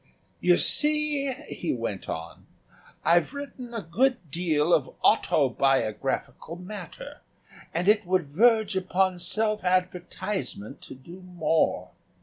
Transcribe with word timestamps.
"You 0.39 0.57
see," 0.57 1.31
he 1.47 1.73
went 1.73 2.09
on, 2.09 2.47
"I've 3.05 3.35
written 3.35 3.71
a 3.71 3.83
good 3.83 4.31
deal 4.31 4.73
of 4.73 4.89
autobiographical 5.03 6.55
matter 6.55 7.21
and 7.71 7.87
it 7.87 8.03
would 8.07 8.23
verge 8.25 8.75
upon 8.75 9.19
self 9.19 9.63
advertisement 9.63 10.81
to 10.81 10.95
do 10.95 11.21
more. 11.21 11.91